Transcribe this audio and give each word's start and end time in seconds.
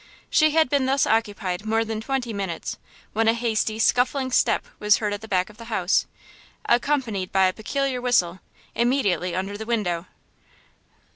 She 0.31 0.49
had 0.49 0.67
been 0.67 0.87
thus 0.87 1.05
occupied 1.05 1.63
more 1.63 1.85
than 1.85 2.01
twenty 2.01 2.33
minutes 2.33 2.79
when 3.13 3.27
a 3.27 3.33
hasty, 3.35 3.77
scuffling 3.77 4.31
step 4.31 4.65
was 4.79 4.97
heard 4.97 5.13
at 5.13 5.21
the 5.21 5.27
back 5.27 5.47
of 5.47 5.57
the 5.57 5.65
house, 5.65 6.07
accompanied 6.65 7.31
by 7.31 7.45
a 7.45 7.53
peculiar 7.53 8.01
whistle, 8.01 8.39
immediately 8.73 9.35
under 9.35 9.55
the 9.55 9.65
window. 9.67 10.07